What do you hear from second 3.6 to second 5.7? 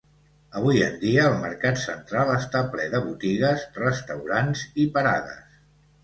restaurants i parades.